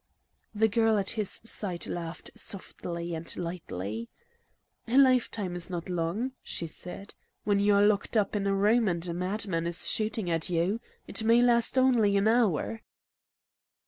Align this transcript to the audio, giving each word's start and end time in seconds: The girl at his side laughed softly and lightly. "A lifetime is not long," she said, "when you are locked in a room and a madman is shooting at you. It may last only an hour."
The 0.55 0.67
girl 0.67 0.97
at 0.97 1.11
his 1.11 1.29
side 1.29 1.85
laughed 1.85 2.31
softly 2.35 3.13
and 3.13 3.37
lightly. 3.37 4.09
"A 4.87 4.97
lifetime 4.97 5.55
is 5.55 5.69
not 5.69 5.89
long," 5.89 6.31
she 6.41 6.65
said, 6.65 7.13
"when 7.43 7.59
you 7.59 7.75
are 7.75 7.85
locked 7.85 8.15
in 8.15 8.47
a 8.47 8.55
room 8.55 8.87
and 8.87 9.07
a 9.07 9.13
madman 9.13 9.67
is 9.67 9.87
shooting 9.87 10.27
at 10.27 10.49
you. 10.49 10.81
It 11.05 11.23
may 11.23 11.43
last 11.43 11.77
only 11.77 12.17
an 12.17 12.27
hour." 12.27 12.81